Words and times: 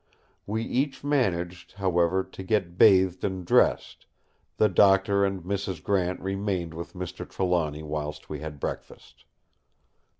We 0.47 0.63
each 0.63 1.03
managed, 1.03 1.73
however, 1.73 2.23
to 2.23 2.41
get 2.41 2.75
bathed 2.75 3.23
and 3.23 3.45
dressed; 3.45 4.07
the 4.57 4.67
Doctor 4.67 5.23
and 5.23 5.43
Mrs. 5.43 5.83
Grant 5.83 6.19
remained 6.21 6.73
with 6.73 6.93
Mr. 6.95 7.23
Trelawny 7.29 7.83
whilst 7.83 8.27
we 8.27 8.39
had 8.39 8.59
breakfast. 8.59 9.25